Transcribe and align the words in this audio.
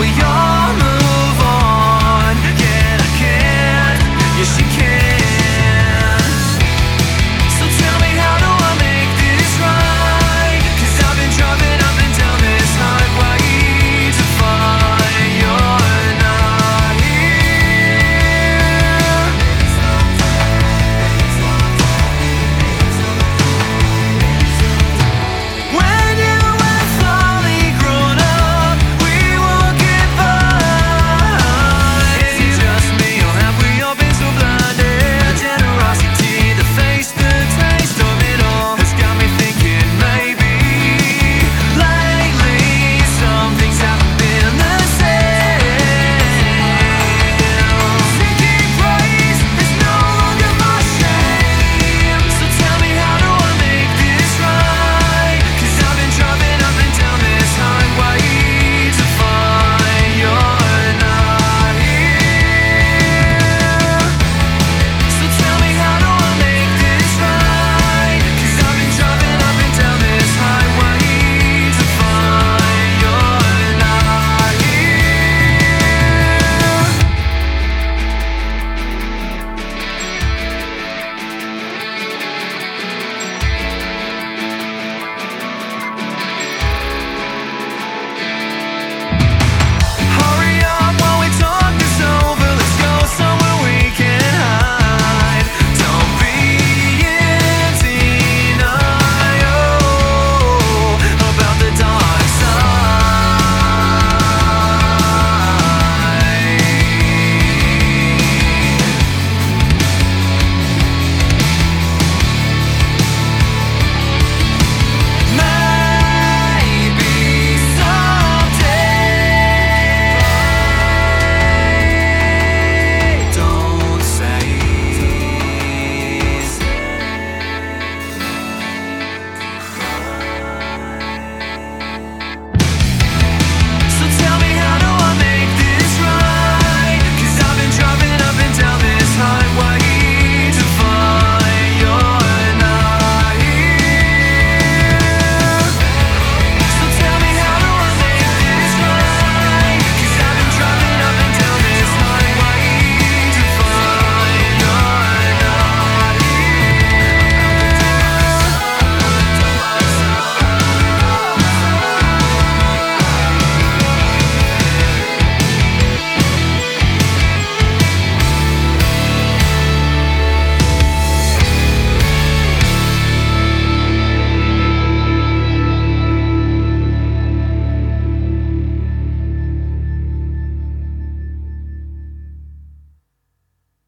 we 0.00 0.08
are. 0.22 0.49